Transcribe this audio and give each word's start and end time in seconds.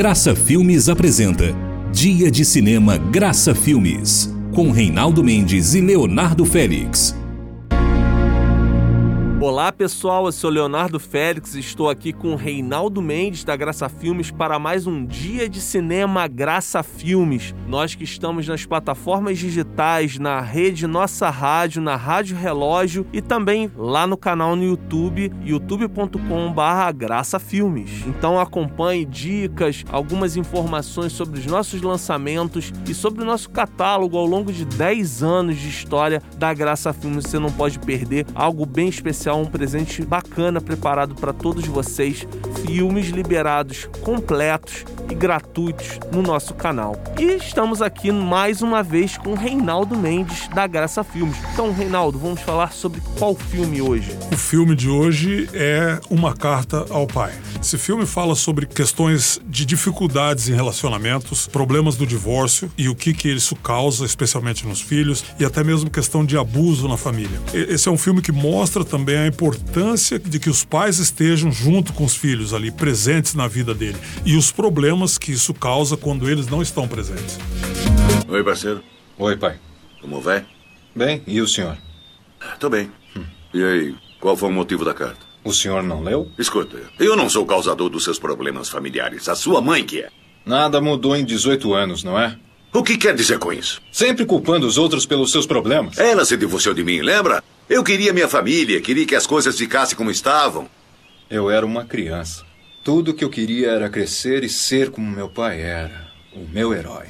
Graça 0.00 0.34
Filmes 0.34 0.88
apresenta 0.88 1.54
Dia 1.92 2.30
de 2.30 2.42
Cinema 2.42 2.96
Graça 2.96 3.54
Filmes, 3.54 4.34
com 4.54 4.70
Reinaldo 4.70 5.22
Mendes 5.22 5.74
e 5.74 5.80
Leonardo 5.82 6.46
Félix. 6.46 7.14
Olá 9.42 9.72
pessoal, 9.72 10.26
eu 10.26 10.32
sou 10.32 10.50
Leonardo 10.50 11.00
Félix 11.00 11.54
e 11.54 11.60
estou 11.60 11.88
aqui 11.88 12.12
com 12.12 12.34
Reinaldo 12.34 13.00
Mendes 13.00 13.42
da 13.42 13.56
Graça 13.56 13.88
Filmes 13.88 14.30
para 14.30 14.58
mais 14.58 14.86
um 14.86 15.02
dia 15.06 15.48
de 15.48 15.62
cinema 15.62 16.28
Graça 16.28 16.82
Filmes. 16.82 17.54
Nós 17.66 17.94
que 17.94 18.04
estamos 18.04 18.46
nas 18.46 18.66
plataformas 18.66 19.38
digitais, 19.38 20.18
na 20.18 20.42
rede 20.42 20.86
Nossa 20.86 21.30
Rádio, 21.30 21.80
na 21.80 21.96
Rádio 21.96 22.36
Relógio 22.36 23.06
e 23.14 23.22
também 23.22 23.72
lá 23.78 24.06
no 24.06 24.14
canal 24.14 24.54
no 24.54 24.62
YouTube, 24.62 25.32
youtube.com/barra 25.42 26.92
Graça 26.92 27.38
Filmes. 27.38 28.04
Então 28.06 28.38
acompanhe 28.38 29.06
dicas, 29.06 29.86
algumas 29.90 30.36
informações 30.36 31.14
sobre 31.14 31.40
os 31.40 31.46
nossos 31.46 31.80
lançamentos 31.80 32.74
e 32.86 32.92
sobre 32.92 33.22
o 33.22 33.26
nosso 33.26 33.48
catálogo 33.48 34.18
ao 34.18 34.26
longo 34.26 34.52
de 34.52 34.66
10 34.66 35.22
anos 35.22 35.56
de 35.56 35.70
história 35.70 36.22
da 36.36 36.52
Graça 36.52 36.92
Filmes. 36.92 37.24
Você 37.24 37.38
não 37.38 37.50
pode 37.50 37.78
perder 37.78 38.26
algo 38.34 38.66
bem 38.66 38.90
especial 38.90 39.29
um 39.34 39.46
presente 39.46 40.04
bacana 40.04 40.60
preparado 40.60 41.14
para 41.14 41.32
todos 41.32 41.66
vocês. 41.66 42.26
Filmes 42.64 43.08
liberados 43.08 43.88
completos 44.02 44.84
e 45.10 45.14
gratuitos 45.14 45.98
no 46.12 46.22
nosso 46.22 46.54
canal. 46.54 46.96
E 47.18 47.36
estamos 47.36 47.82
aqui 47.82 48.12
mais 48.12 48.62
uma 48.62 48.82
vez 48.82 49.18
com 49.18 49.34
Reinaldo 49.34 49.96
Mendes 49.96 50.48
da 50.48 50.66
Graça 50.66 51.02
Filmes. 51.02 51.36
Então, 51.52 51.72
Reinaldo, 51.72 52.18
vamos 52.18 52.40
falar 52.40 52.72
sobre 52.72 53.02
qual 53.18 53.34
filme 53.34 53.82
hoje? 53.82 54.16
O 54.32 54.36
filme 54.36 54.74
de 54.74 54.88
hoje 54.88 55.48
é 55.52 56.00
Uma 56.08 56.34
Carta 56.34 56.86
ao 56.90 57.06
Pai. 57.06 57.32
Esse 57.60 57.76
filme 57.76 58.06
fala 58.06 58.34
sobre 58.34 58.66
questões 58.66 59.40
de 59.46 59.66
dificuldades 59.66 60.48
em 60.48 60.54
relacionamentos, 60.54 61.46
problemas 61.48 61.96
do 61.96 62.06
divórcio 62.06 62.70
e 62.78 62.88
o 62.88 62.94
que 62.94 63.12
que 63.12 63.28
isso 63.28 63.56
causa, 63.56 64.04
especialmente 64.04 64.66
nos 64.66 64.80
filhos, 64.80 65.24
e 65.38 65.44
até 65.44 65.64
mesmo 65.64 65.90
questão 65.90 66.24
de 66.24 66.38
abuso 66.38 66.88
na 66.88 66.96
família. 66.96 67.40
Esse 67.52 67.88
é 67.88 67.92
um 67.92 67.98
filme 67.98 68.22
que 68.22 68.32
mostra 68.32 68.84
também 68.84 69.16
a 69.16 69.26
importância 69.26 70.18
de 70.18 70.38
que 70.38 70.48
os 70.48 70.64
pais 70.64 70.98
estejam 70.98 71.50
junto 71.50 71.92
com 71.92 72.04
os 72.04 72.14
filhos 72.14 72.54
ali, 72.54 72.70
presentes 72.70 73.34
na 73.34 73.48
vida 73.48 73.74
dele, 73.74 73.98
e 74.24 74.36
os 74.36 74.52
problemas 74.52 74.99
que 75.18 75.32
isso 75.32 75.54
causa 75.54 75.96
quando 75.96 76.28
eles 76.28 76.46
não 76.46 76.62
estão 76.62 76.86
presentes. 76.88 77.38
Oi, 78.28 78.44
parceiro. 78.44 78.82
Oi, 79.18 79.36
pai. 79.36 79.58
Como 80.00 80.20
vai? 80.20 80.44
Bem, 80.94 81.22
e 81.26 81.40
o 81.40 81.46
senhor? 81.46 81.76
Tô 82.58 82.68
bem. 82.68 82.90
E 83.52 83.62
aí, 83.62 83.94
qual 84.20 84.36
foi 84.36 84.48
o 84.48 84.52
motivo 84.52 84.84
da 84.84 84.94
carta? 84.94 85.26
O 85.42 85.52
senhor 85.52 85.82
não 85.82 86.02
leu? 86.02 86.28
Escuta, 86.38 86.78
eu 86.98 87.16
não 87.16 87.28
sou 87.28 87.44
o 87.44 87.46
causador 87.46 87.88
dos 87.88 88.04
seus 88.04 88.18
problemas 88.18 88.68
familiares. 88.68 89.28
A 89.28 89.34
sua 89.34 89.60
mãe 89.60 89.84
que 89.84 90.00
é. 90.02 90.08
Nada 90.44 90.80
mudou 90.80 91.16
em 91.16 91.24
18 91.24 91.72
anos, 91.74 92.04
não 92.04 92.18
é? 92.18 92.36
O 92.72 92.82
que 92.82 92.96
quer 92.96 93.14
dizer 93.14 93.38
com 93.38 93.52
isso? 93.52 93.82
Sempre 93.90 94.24
culpando 94.24 94.66
os 94.66 94.78
outros 94.78 95.04
pelos 95.04 95.32
seus 95.32 95.46
problemas. 95.46 95.98
Ela 95.98 96.24
se 96.24 96.36
divorciou 96.36 96.74
de 96.74 96.84
mim, 96.84 97.00
lembra? 97.00 97.42
Eu 97.68 97.82
queria 97.82 98.12
minha 98.12 98.28
família, 98.28 98.80
queria 98.80 99.06
que 99.06 99.14
as 99.14 99.26
coisas 99.26 99.56
ficassem 99.56 99.96
como 99.96 100.10
estavam. 100.10 100.68
Eu 101.28 101.50
era 101.50 101.64
uma 101.64 101.84
criança. 101.84 102.44
Tudo 102.82 103.12
que 103.12 103.22
eu 103.22 103.28
queria 103.28 103.72
era 103.72 103.90
crescer 103.90 104.42
e 104.42 104.48
ser 104.48 104.90
como 104.90 105.06
meu 105.06 105.28
pai 105.28 105.60
era. 105.60 106.08
O 106.32 106.48
meu 106.50 106.72
herói. 106.72 107.04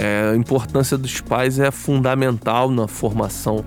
É, 0.00 0.30
a 0.32 0.36
importância 0.36 0.96
dos 0.96 1.20
pais 1.20 1.58
é 1.58 1.70
fundamental 1.70 2.70
na 2.70 2.88
formação, 2.88 3.62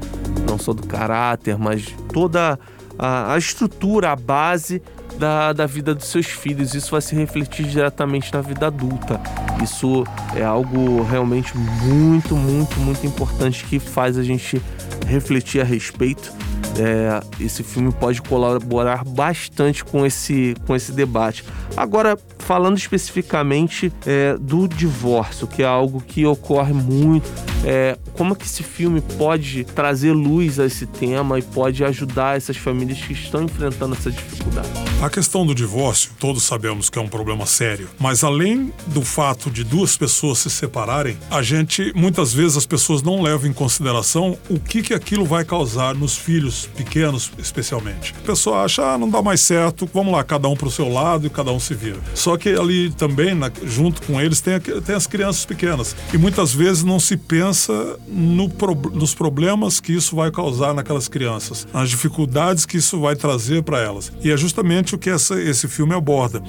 não 0.50 0.58
só 0.58 0.74
do 0.74 0.86
caráter, 0.88 1.60
mas 1.60 1.94
toda 2.12 2.58
a, 2.98 3.34
a 3.34 3.38
estrutura, 3.38 4.12
a 4.14 4.16
base 4.16 4.82
da, 5.20 5.54
da 5.54 5.68
vida 5.68 5.94
dos 5.94 6.08
seus 6.08 6.26
filhos. 6.26 6.74
Isso 6.74 6.90
vai 6.90 7.02
se 7.02 7.16
refletir 7.16 7.68
diretamente 7.68 8.34
na 8.34 8.42
vida 8.42 8.66
adulta. 8.66 9.22
Isso 9.64 10.04
é 10.36 10.44
algo 10.44 11.04
realmente 11.04 11.56
muito, 11.56 12.36
muito, 12.36 12.80
muito 12.80 13.06
importante 13.06 13.64
que 13.64 13.78
faz 13.78 14.18
a 14.18 14.24
gente 14.24 14.60
refletir 15.06 15.62
a 15.62 15.64
respeito. 15.64 16.34
É, 16.78 17.22
esse 17.44 17.64
filme 17.64 17.92
pode 17.92 18.22
colaborar 18.22 19.04
bastante 19.06 19.84
com 19.84 20.06
esse, 20.06 20.56
com 20.68 20.76
esse 20.76 20.92
debate. 20.92 21.44
Agora, 21.78 22.18
falando 22.46 22.78
especificamente 22.78 23.92
é, 24.06 24.38
do 24.40 24.68
divórcio, 24.68 25.48
que 25.48 25.64
é 25.64 25.66
algo 25.66 26.00
que 26.00 26.26
ocorre 26.26 26.74
muito, 26.74 27.28
é, 27.64 27.98
como 28.14 28.36
que 28.36 28.46
esse 28.46 28.62
filme 28.62 29.02
pode 29.02 29.64
trazer 29.64 30.14
luz 30.14 30.60
a 30.60 30.66
esse 30.66 30.86
tema 30.86 31.40
e 31.40 31.42
pode 31.42 31.84
ajudar 31.84 32.38
essas 32.38 32.56
famílias 32.56 33.00
que 33.00 33.14
estão 33.14 33.44
enfrentando 33.44 33.96
essa 33.96 34.12
dificuldade? 34.12 34.70
A 35.02 35.10
questão 35.10 35.46
do 35.46 35.56
divórcio, 35.56 36.12
todos 36.20 36.44
sabemos 36.44 36.90
que 36.90 37.00
é 37.00 37.02
um 37.02 37.08
problema 37.08 37.48
sério, 37.48 37.90
mas 38.00 38.24
além 38.24 38.72
do 38.88 39.02
fato 39.02 39.50
de 39.50 39.64
duas 39.64 39.98
pessoas 39.98 40.38
se 40.40 40.50
separarem, 40.50 41.18
a 41.32 41.42
gente, 41.42 41.92
muitas 41.96 42.32
vezes, 42.32 42.58
as 42.58 42.66
pessoas 42.66 43.02
não 43.02 43.22
levam 43.22 43.50
em 43.50 43.54
consideração 43.54 44.38
o 44.50 44.60
que, 44.60 44.84
que 44.84 44.94
aquilo 44.94 45.26
vai 45.26 45.44
causar 45.44 45.96
nos 45.96 46.16
filhos 46.16 46.70
pequenos, 46.78 47.32
especialmente. 47.40 48.14
A 48.24 48.26
pessoa 48.26 48.64
acha, 48.64 48.94
ah, 48.94 48.98
não 48.98 49.10
dá 49.10 49.22
mais 49.22 49.42
certo, 49.42 49.90
vamos 49.92 50.14
lá, 50.14 50.24
cada 50.24 50.48
um 50.48 50.56
pro 50.56 50.70
seu 50.70 50.88
lado 50.88 51.26
e 51.26 51.30
cada 51.30 51.52
um 51.52 51.60
se 51.60 51.74
vira. 51.74 52.00
Só 52.14 52.35
que 52.38 52.50
ali 52.50 52.90
também, 52.92 53.34
na, 53.34 53.52
junto 53.64 54.02
com 54.02 54.20
eles, 54.20 54.42
tem, 54.42 54.60
tem 54.60 54.96
as 54.96 55.08
crianças 55.08 55.46
pequenas. 55.46 55.96
E 56.14 56.18
muitas 56.18 56.54
vezes 56.54 56.84
não 56.84 57.00
se 57.00 57.18
pensa 57.18 57.98
no, 58.08 58.48
nos 58.94 59.14
problemas 59.14 59.80
que 59.80 59.94
isso 59.94 60.16
vai 60.16 60.32
causar 60.32 60.74
naquelas 60.74 61.08
crianças, 61.08 61.68
nas 61.74 61.90
dificuldades 61.90 62.66
que 62.66 62.78
isso 62.78 63.00
vai 63.00 63.16
trazer 63.16 63.64
para 63.64 63.80
elas. 63.80 64.12
E 64.22 64.32
é 64.32 64.38
justamente 64.38 64.96
o 64.96 64.98
que 64.98 65.10
essa, 65.10 65.40
esse 65.42 65.68
filme 65.68 65.94
aborda. 65.94 66.42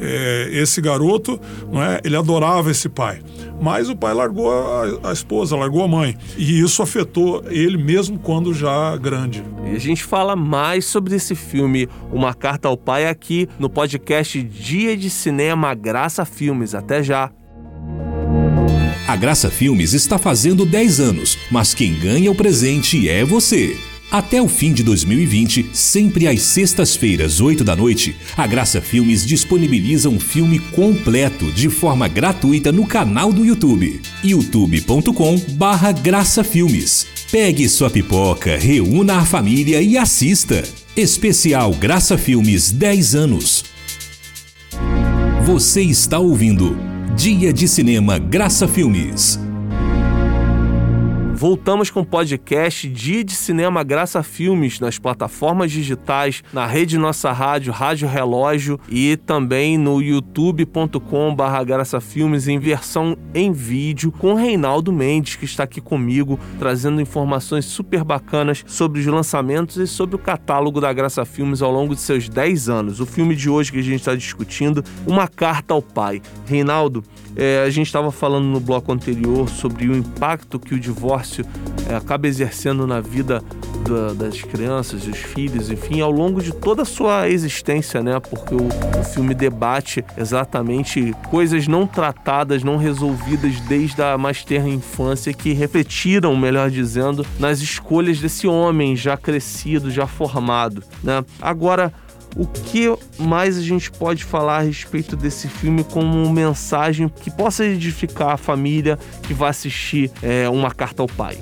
É, 0.00 0.50
esse 0.52 0.80
garoto, 0.80 1.40
não 1.70 1.82
é, 1.82 2.00
ele 2.04 2.16
adorava 2.16 2.70
esse 2.70 2.88
pai, 2.88 3.20
mas 3.60 3.88
o 3.88 3.96
pai 3.96 4.14
largou 4.14 4.50
a, 4.50 5.10
a 5.10 5.12
esposa, 5.12 5.56
largou 5.56 5.82
a 5.82 5.88
mãe. 5.88 6.16
E 6.36 6.60
isso 6.60 6.82
afetou 6.82 7.44
ele 7.48 7.76
mesmo 7.76 8.18
quando 8.18 8.52
já 8.54 8.96
grande. 8.96 9.42
E 9.66 9.76
a 9.76 9.78
gente 9.78 10.02
fala 10.04 10.34
mais 10.34 10.84
sobre 10.84 11.14
esse 11.14 11.34
filme, 11.34 11.88
Uma 12.12 12.34
Carta 12.34 12.68
ao 12.68 12.76
Pai, 12.76 13.06
aqui 13.06 13.48
no 13.58 13.68
podcast 13.68 14.42
Dia 14.42 14.96
de 14.96 15.08
Cinema 15.10 15.29
Graça 15.74 16.24
Filmes. 16.24 16.74
Até 16.74 17.02
já! 17.02 17.30
A 19.06 19.16
Graça 19.16 19.50
Filmes 19.50 19.92
está 19.92 20.18
fazendo 20.18 20.64
10 20.64 21.00
anos, 21.00 21.36
mas 21.50 21.74
quem 21.74 21.94
ganha 21.94 22.30
o 22.30 22.34
presente 22.34 23.08
é 23.08 23.24
você. 23.24 23.76
Até 24.10 24.42
o 24.42 24.48
fim 24.48 24.72
de 24.72 24.82
2020, 24.82 25.70
sempre 25.72 26.26
às 26.26 26.42
sextas-feiras, 26.42 27.40
8 27.40 27.62
da 27.62 27.76
noite, 27.76 28.16
a 28.36 28.44
Graça 28.44 28.80
Filmes 28.80 29.24
disponibiliza 29.24 30.08
um 30.08 30.18
filme 30.18 30.58
completo 30.58 31.50
de 31.52 31.68
forma 31.68 32.08
gratuita 32.08 32.72
no 32.72 32.86
canal 32.86 33.32
do 33.32 33.44
YouTube, 33.44 34.00
youtube.com/barra 34.22 35.92
Graça 35.92 36.42
Filmes. 36.42 37.06
Pegue 37.30 37.68
sua 37.68 37.88
pipoca, 37.88 38.56
reúna 38.56 39.18
a 39.18 39.24
família 39.24 39.80
e 39.80 39.96
assista. 39.96 40.64
Especial 40.96 41.72
Graça 41.72 42.18
Filmes 42.18 42.72
10 42.72 43.14
anos. 43.14 43.64
Você 45.52 45.82
está 45.82 46.16
ouvindo 46.16 46.76
Dia 47.16 47.52
de 47.52 47.66
Cinema 47.66 48.20
Graça 48.20 48.68
Filmes. 48.68 49.49
Voltamos 51.40 51.88
com 51.88 52.00
o 52.00 52.04
podcast 52.04 52.86
Dia 52.86 53.24
de 53.24 53.34
Cinema 53.34 53.82
Graça 53.82 54.22
Filmes 54.22 54.78
nas 54.78 54.98
plataformas 54.98 55.72
digitais, 55.72 56.44
na 56.52 56.66
rede 56.66 56.98
Nossa 56.98 57.32
Rádio, 57.32 57.72
Rádio 57.72 58.06
Relógio 58.06 58.78
e 58.90 59.16
também 59.16 59.78
no 59.78 60.02
youtube.com 60.02 61.34
barra 61.34 61.64
Graça 61.64 61.98
Filmes 61.98 62.46
em 62.46 62.58
versão 62.58 63.16
em 63.32 63.52
vídeo 63.52 64.12
com 64.12 64.34
Reinaldo 64.34 64.92
Mendes, 64.92 65.36
que 65.36 65.46
está 65.46 65.62
aqui 65.62 65.80
comigo, 65.80 66.38
trazendo 66.58 67.00
informações 67.00 67.64
super 67.64 68.04
bacanas 68.04 68.62
sobre 68.66 69.00
os 69.00 69.06
lançamentos 69.06 69.78
e 69.78 69.86
sobre 69.86 70.16
o 70.16 70.18
catálogo 70.18 70.78
da 70.78 70.92
Graça 70.92 71.24
Filmes 71.24 71.62
ao 71.62 71.72
longo 71.72 71.94
de 71.94 72.02
seus 72.02 72.28
10 72.28 72.68
anos. 72.68 73.00
O 73.00 73.06
filme 73.06 73.34
de 73.34 73.48
hoje 73.48 73.72
que 73.72 73.78
a 73.78 73.82
gente 73.82 74.00
está 74.00 74.14
discutindo, 74.14 74.84
Uma 75.06 75.26
Carta 75.26 75.72
ao 75.72 75.80
Pai. 75.80 76.20
Reinaldo, 76.44 77.02
é, 77.36 77.62
a 77.64 77.70
gente 77.70 77.86
estava 77.86 78.10
falando 78.10 78.46
no 78.46 78.60
bloco 78.60 78.92
anterior 78.92 79.48
sobre 79.48 79.88
o 79.88 79.96
impacto 79.96 80.58
que 80.58 80.74
o 80.74 80.80
divórcio 80.80 81.44
é, 81.88 81.94
acaba 81.94 82.26
exercendo 82.26 82.86
na 82.86 83.00
vida 83.00 83.42
da, 83.88 84.12
das 84.12 84.42
crianças, 84.42 85.02
dos 85.02 85.18
filhos, 85.18 85.70
enfim, 85.70 86.00
ao 86.00 86.10
longo 86.10 86.42
de 86.42 86.52
toda 86.52 86.82
a 86.82 86.84
sua 86.84 87.28
existência, 87.28 88.02
né? 88.02 88.18
Porque 88.20 88.54
o, 88.54 88.68
o 88.98 89.04
filme 89.04 89.34
debate 89.34 90.04
exatamente 90.16 91.14
coisas 91.30 91.66
não 91.66 91.86
tratadas, 91.86 92.62
não 92.62 92.76
resolvidas 92.76 93.60
desde 93.62 94.02
a 94.02 94.18
mais 94.18 94.44
terra 94.44 94.68
infância, 94.68 95.32
que 95.32 95.52
refletiram, 95.52 96.36
melhor 96.36 96.70
dizendo, 96.70 97.24
nas 97.38 97.60
escolhas 97.60 98.20
desse 98.20 98.46
homem 98.46 98.96
já 98.96 99.16
crescido, 99.16 99.90
já 99.90 100.06
formado, 100.06 100.82
né? 101.02 101.24
Agora, 101.40 101.92
o 102.36 102.46
que 102.46 102.86
mais 103.18 103.58
a 103.58 103.62
gente 103.62 103.90
pode 103.90 104.24
falar 104.24 104.58
a 104.58 104.62
respeito 104.62 105.16
desse 105.16 105.48
filme 105.48 105.84
como 105.84 106.30
mensagem 106.32 107.08
que 107.08 107.30
possa 107.30 107.64
edificar 107.64 108.30
a 108.30 108.36
família 108.36 108.98
que 109.22 109.34
vai 109.34 109.50
assistir 109.50 110.10
é, 110.22 110.48
Uma 110.48 110.70
Carta 110.70 111.02
ao 111.02 111.08
Pai? 111.08 111.38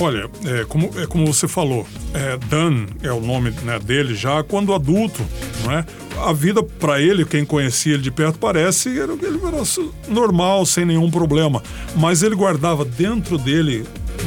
Olha, 0.00 0.28
é 0.44 0.64
como, 0.64 0.90
é 0.98 1.06
como 1.06 1.32
você 1.32 1.46
falou, 1.46 1.86
é, 2.12 2.36
Dan 2.48 2.86
é 3.02 3.12
o 3.12 3.20
nome 3.20 3.50
né, 3.62 3.78
dele 3.78 4.14
já 4.14 4.42
quando 4.42 4.74
adulto, 4.74 5.24
não 5.62 5.72
é? 5.72 5.84
A 6.18 6.32
vida 6.32 6.62
para 6.62 7.00
ele, 7.00 7.24
quem 7.24 7.44
conhecia 7.44 7.94
ele 7.94 8.02
de 8.02 8.10
perto, 8.10 8.38
parece 8.38 8.90
que 8.90 8.98
ele 8.98 9.12
era 9.44 9.62
normal, 10.08 10.64
sem 10.64 10.84
nenhum 10.84 11.10
problema. 11.10 11.62
Mas 11.96 12.22
ele 12.22 12.34
guardava 12.34 12.84
dentro 12.84 13.36
dele 13.36 13.84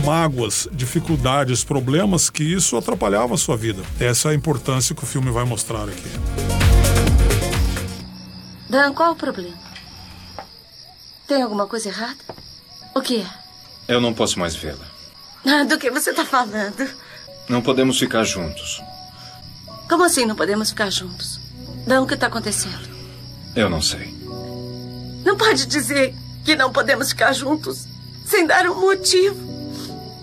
mágoas, 0.08 0.70
dificuldades, 0.72 1.66
problemas 1.66 2.30
que 2.30 2.42
isso 2.42 2.78
atrapalhava 2.78 3.34
a 3.34 3.38
sua 3.38 3.58
vida. 3.58 3.84
Essa 4.00 4.30
é 4.30 4.32
a 4.32 4.34
importância 4.36 4.96
que 4.96 5.04
o 5.04 5.06
filme 5.06 5.30
vai 5.30 5.44
mostrar 5.44 5.84
aqui. 5.84 6.10
Dan, 8.70 8.94
qual 8.94 9.12
o 9.12 9.16
problema? 9.18 9.58
Tem 11.28 11.42
alguma 11.42 11.68
coisa 11.68 11.90
errada? 11.90 12.16
O 12.96 13.02
que 13.02 13.18
é? 13.18 13.28
Eu 13.90 14.00
não 14.00 14.14
posso 14.14 14.40
mais 14.40 14.56
vê-la. 14.56 14.86
Ah, 15.46 15.66
do 15.66 15.78
que 15.78 15.92
você 15.92 16.12
está 16.12 16.24
falando? 16.24 16.90
Não 17.50 17.62
podemos 17.62 18.00
ficar 18.00 18.24
juntos. 18.24 18.82
Como 19.90 20.06
assim 20.06 20.26
não 20.26 20.38
podemos 20.38 20.70
ficar 20.70 20.90
juntos? 20.90 21.38
Dan, 21.86 22.04
o 22.04 22.08
que 22.08 22.14
está 22.14 22.28
acontecendo? 22.28 22.88
Eu 23.54 23.70
não 23.70 23.82
sei. 23.82 24.08
Não 25.26 25.36
pode 25.36 25.66
dizer 25.66 26.16
que 26.46 26.56
não 26.56 26.72
podemos 26.72 27.10
ficar 27.10 27.34
juntos 27.34 27.86
sem 28.26 28.48
dar 28.48 28.66
um 28.68 28.80
motivo. 28.80 29.47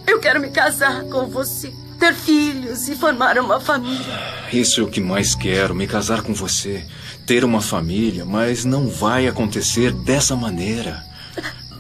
Eu 0.07 0.19
quero 0.21 0.41
me 0.41 0.51
casar 0.51 1.05
com 1.05 1.27
você, 1.29 1.73
ter 1.99 2.15
filhos 2.15 2.89
e 2.89 2.95
formar 2.97 3.39
uma 3.39 3.61
família. 3.61 4.19
Isso 4.53 4.81
é 4.81 4.85
o 4.85 4.89
que 4.89 5.01
mais 5.01 5.35
quero, 5.35 5.75
me 5.75 5.87
casar 5.87 6.23
com 6.23 6.35
você, 6.35 6.85
ter 7.27 7.45
uma 7.45 7.61
família, 7.61 8.25
mas 8.25 8.65
não 8.65 8.89
vai 8.89 9.27
acontecer 9.27 9.93
dessa 9.93 10.37
maneira. 10.37 11.03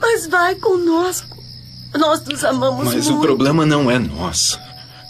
Mas 0.00 0.26
vai 0.26 0.55
conosco. 0.56 1.35
Nós 1.97 2.25
nos 2.25 2.43
amamos 2.44 2.93
Mas 2.93 3.09
muito. 3.09 3.19
o 3.19 3.21
problema 3.21 3.65
não 3.65 3.91
é 3.91 3.99
nós. 3.99 4.59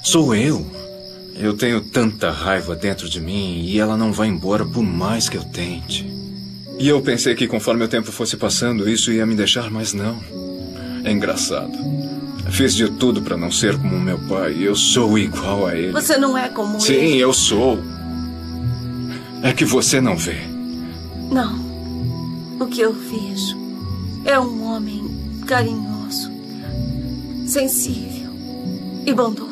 Sou 0.03 0.35
eu. 0.35 0.71
Eu 1.35 1.57
tenho 1.57 1.81
tanta 1.81 2.31
raiva 2.31 2.77
dentro 2.77 3.09
de 3.09 3.21
mim 3.21 3.65
e 3.65 3.81
ela 3.81 3.97
não 3.97 4.13
vai 4.13 4.29
embora 4.29 4.65
por 4.65 4.83
mais 4.83 5.29
que 5.29 5.37
eu 5.37 5.45
tente. 5.45 6.07
E 6.79 6.89
eu 6.89 7.01
pensei 7.01 7.35
que 7.35 7.49
conforme 7.49 7.85
o 7.85 7.89
tempo 7.89 8.13
fosse 8.13 8.37
passando, 8.37 8.89
isso 8.89 9.11
ia 9.11 9.25
me 9.25 9.35
deixar, 9.35 9.71
mas 9.71 9.93
não. 9.93 10.21
É 11.05 11.11
engraçado. 11.11 11.73
Fiz 12.55 12.73
de 12.77 12.89
tudo 12.89 13.21
para 13.21 13.37
não 13.37 13.51
ser 13.51 13.77
como 13.77 13.99
meu 13.99 14.17
pai. 14.17 14.57
Eu 14.61 14.77
sou 14.77 15.19
igual 15.19 15.67
a 15.67 15.77
ele. 15.77 15.91
Você 15.91 16.17
não 16.17 16.39
é 16.39 16.49
como 16.49 16.81
Sim, 16.81 16.93
ele. 16.93 17.19
eu 17.19 17.33
sou. 17.33 17.79
É 19.43 19.53
que 19.53 19.65
você 19.65 20.01
não 20.01 20.17
vê. 20.17 20.37
Não. 21.33 21.59
O 22.61 22.67
que 22.67 22.81
eu 22.81 22.93
vejo 22.93 23.59
é 24.25 24.39
um 24.39 24.63
homem 24.73 25.03
carinhoso, 25.49 26.31
sensível 27.45 28.31
e 29.05 29.13
bondoso. 29.13 29.44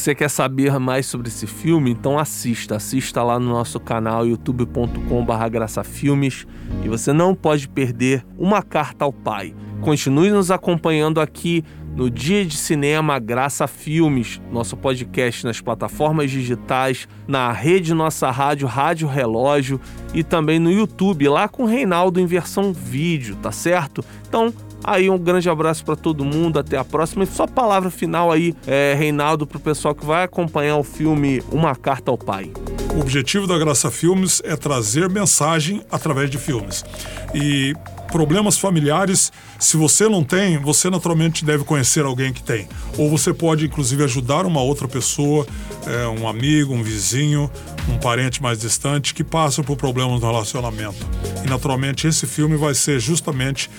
Você 0.00 0.14
quer 0.14 0.30
saber 0.30 0.78
mais 0.78 1.04
sobre 1.04 1.28
esse 1.28 1.46
filme? 1.46 1.90
Então 1.90 2.18
assista, 2.18 2.76
assista 2.76 3.22
lá 3.22 3.38
no 3.38 3.50
nosso 3.50 3.78
canal 3.78 4.26
youtube.com.br 4.26 5.48
graçafilmes 5.50 6.46
e 6.82 6.88
você 6.88 7.12
não 7.12 7.34
pode 7.34 7.68
perder 7.68 8.24
uma 8.38 8.62
carta 8.62 9.04
ao 9.04 9.12
pai. 9.12 9.54
Continue 9.82 10.30
nos 10.30 10.50
acompanhando 10.50 11.20
aqui 11.20 11.62
no 11.94 12.10
Dia 12.10 12.46
de 12.46 12.56
Cinema 12.56 13.18
Graça 13.18 13.66
Filmes, 13.66 14.40
nosso 14.50 14.74
podcast 14.74 15.44
nas 15.44 15.60
plataformas 15.60 16.30
digitais, 16.30 17.06
na 17.28 17.52
rede 17.52 17.92
Nossa 17.92 18.30
Rádio, 18.30 18.66
Rádio 18.66 19.06
Relógio 19.06 19.78
e 20.14 20.24
também 20.24 20.58
no 20.58 20.72
YouTube, 20.72 21.28
lá 21.28 21.46
com 21.46 21.64
o 21.64 21.66
Reinaldo 21.66 22.18
em 22.18 22.24
versão 22.24 22.72
vídeo, 22.72 23.36
tá 23.36 23.52
certo? 23.52 24.02
Então 24.26 24.50
Aí 24.82 25.10
um 25.10 25.18
grande 25.18 25.48
abraço 25.48 25.84
para 25.84 25.96
todo 25.96 26.24
mundo, 26.24 26.58
até 26.58 26.76
a 26.76 26.84
próxima. 26.84 27.24
E 27.24 27.26
só 27.26 27.46
palavra 27.46 27.90
final 27.90 28.30
aí, 28.32 28.54
é, 28.66 28.94
Reinaldo, 28.96 29.46
pro 29.46 29.60
pessoal 29.60 29.94
que 29.94 30.04
vai 30.04 30.24
acompanhar 30.24 30.76
o 30.76 30.84
filme 30.84 31.42
Uma 31.50 31.74
Carta 31.74 32.10
ao 32.10 32.18
Pai. 32.18 32.50
O 32.94 33.00
objetivo 33.00 33.46
da 33.46 33.56
Graça 33.56 33.90
Filmes 33.90 34.42
é 34.44 34.56
trazer 34.56 35.08
mensagem 35.08 35.82
através 35.90 36.28
de 36.28 36.38
filmes. 36.38 36.84
E 37.32 37.74
problemas 38.10 38.58
familiares, 38.58 39.32
se 39.58 39.76
você 39.76 40.08
não 40.08 40.24
tem, 40.24 40.58
você 40.58 40.90
naturalmente 40.90 41.44
deve 41.44 41.62
conhecer 41.64 42.04
alguém 42.04 42.32
que 42.32 42.42
tem. 42.42 42.68
Ou 42.98 43.08
você 43.08 43.32
pode, 43.32 43.66
inclusive, 43.66 44.02
ajudar 44.02 44.44
uma 44.44 44.60
outra 44.60 44.88
pessoa, 44.88 45.46
é, 45.86 46.08
um 46.08 46.26
amigo, 46.26 46.74
um 46.74 46.82
vizinho, 46.82 47.50
um 47.88 47.98
parente 47.98 48.42
mais 48.42 48.58
distante 48.58 49.14
que 49.14 49.22
passa 49.22 49.62
por 49.62 49.76
problemas 49.76 50.20
no 50.20 50.26
relacionamento. 50.26 51.06
E 51.44 51.48
naturalmente 51.48 52.06
esse 52.06 52.26
filme 52.26 52.56
vai 52.56 52.74
ser 52.74 52.98
justamente 52.98 53.70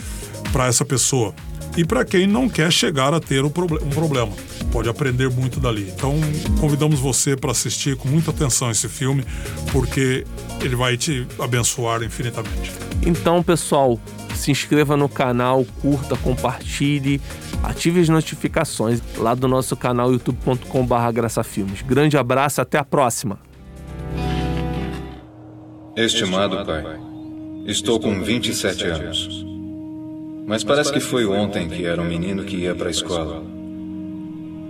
para 0.52 0.68
essa 0.68 0.86
pessoa. 0.86 1.34
E 1.78 1.86
para 1.86 2.04
quem 2.04 2.28
não 2.28 2.50
quer 2.50 2.72
chegar 2.72 3.14
a 3.14 3.20
ter 3.20 3.46
um, 3.46 3.50
problema, 3.50 4.32
pode 4.72 4.90
aprender 4.90 5.30
muito 5.30 5.60
dali. 5.60 5.90
Então, 5.96 6.16
convidamos 6.60 7.00
você 7.00 7.36
para 7.36 7.52
assistir 7.52 7.96
com 7.96 8.10
muita 8.10 8.32
atenção 8.32 8.70
esse 8.70 8.90
filme, 8.90 9.24
porque 9.72 10.26
ele 10.62 10.76
vai 10.76 10.98
te 10.98 11.26
abençoar 11.40 12.04
infinitamente. 12.04 12.72
Então, 13.06 13.42
pessoal, 13.42 13.98
se 14.36 14.52
inscreva 14.52 14.98
no 14.98 15.08
canal, 15.08 15.66
curta, 15.82 16.18
compartilhe, 16.18 17.22
ative 17.64 18.02
as 18.02 18.10
notificações 18.10 19.02
lá 19.18 19.34
do 19.34 19.48
nosso 19.48 19.76
canal 19.78 20.12
youtube.com.br 20.12 21.12
graçafilmes. 21.14 21.82
Grande 21.84 22.18
abraço, 22.18 22.60
até 22.60 22.78
a 22.78 22.84
próxima. 22.84 23.40
Estimado 25.96 26.66
pai, 26.66 26.84
estou 27.66 28.00
com 28.00 28.22
27 28.22 28.86
anos. 28.86 29.51
Mas 30.46 30.64
parece 30.64 30.92
que 30.92 31.00
foi 31.00 31.26
ontem 31.26 31.70
que 31.70 31.86
era 31.86 32.02
um 32.02 32.06
menino 32.06 32.44
que 32.44 32.58
ia 32.58 32.76
para 32.76 32.88
a 32.88 32.92
escola. 32.92 33.44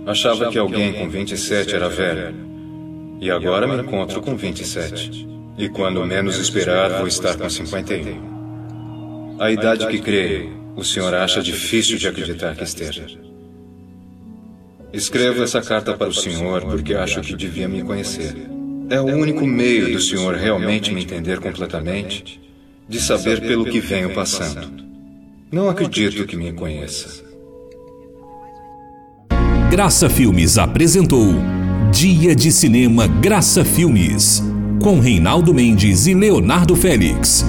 Achava 0.06 0.50
que 0.50 0.58
alguém 0.58 0.92
com 0.92 1.08
27 1.08 1.74
era 1.74 1.88
velho. 1.88 2.34
E 3.20 3.30
agora 3.30 3.66
me 3.66 3.80
encontro 3.80 4.20
com 4.20 4.36
27. 4.36 5.28
E 5.56 5.68
quando 5.68 6.04
menos 6.04 6.38
esperar, 6.38 6.98
vou 6.98 7.06
estar 7.06 7.36
com 7.36 7.48
51. 7.48 9.36
A 9.38 9.50
idade 9.50 9.86
que 9.86 10.00
creio, 10.00 10.50
o 10.76 10.84
senhor 10.84 11.14
acha 11.14 11.42
difícil 11.42 11.98
de 11.98 12.08
acreditar 12.08 12.56
que 12.56 12.64
esteja. 12.64 13.06
Escrevo 14.92 15.42
essa 15.42 15.62
carta 15.62 15.94
para 15.94 16.08
o 16.08 16.14
senhor 16.14 16.62
porque 16.62 16.94
acho 16.94 17.20
que 17.22 17.34
devia 17.34 17.68
me 17.68 17.82
conhecer. 17.82 18.34
É 18.90 19.00
o 19.00 19.06
único 19.06 19.46
meio 19.46 19.92
do 19.92 20.00
senhor 20.00 20.34
realmente 20.34 20.92
me 20.92 21.02
entender 21.02 21.40
completamente, 21.40 22.40
de 22.88 23.00
saber 23.00 23.40
pelo 23.40 23.64
que 23.64 23.80
venho 23.80 24.12
passando. 24.12 24.91
Não 25.52 25.68
acredito 25.68 26.26
que 26.26 26.34
me 26.34 26.50
conheça. 26.50 27.22
Graça 29.70 30.08
Filmes 30.08 30.56
apresentou 30.56 31.34
Dia 31.92 32.34
de 32.34 32.50
Cinema 32.50 33.06
Graça 33.06 33.62
Filmes, 33.62 34.42
com 34.82 34.98
Reinaldo 34.98 35.52
Mendes 35.52 36.06
e 36.06 36.14
Leonardo 36.14 36.74
Félix. 36.74 37.44